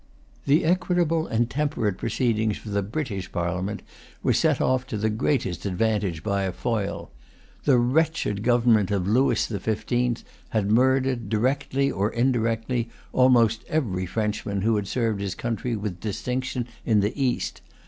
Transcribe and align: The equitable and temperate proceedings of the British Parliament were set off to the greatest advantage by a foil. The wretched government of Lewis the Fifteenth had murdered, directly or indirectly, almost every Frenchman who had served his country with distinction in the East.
The 0.47 0.65
equitable 0.65 1.27
and 1.27 1.47
temperate 1.47 1.99
proceedings 1.99 2.57
of 2.65 2.71
the 2.71 2.81
British 2.81 3.31
Parliament 3.31 3.83
were 4.23 4.33
set 4.33 4.59
off 4.59 4.87
to 4.87 4.97
the 4.97 5.11
greatest 5.11 5.63
advantage 5.63 6.23
by 6.23 6.41
a 6.41 6.51
foil. 6.51 7.11
The 7.65 7.77
wretched 7.77 8.41
government 8.41 8.89
of 8.89 9.07
Lewis 9.07 9.45
the 9.45 9.59
Fifteenth 9.59 10.23
had 10.49 10.71
murdered, 10.71 11.29
directly 11.29 11.91
or 11.91 12.09
indirectly, 12.09 12.89
almost 13.13 13.63
every 13.67 14.07
Frenchman 14.07 14.63
who 14.63 14.75
had 14.75 14.87
served 14.87 15.21
his 15.21 15.35
country 15.35 15.75
with 15.75 15.99
distinction 15.99 16.65
in 16.83 17.01
the 17.01 17.13
East. 17.15 17.61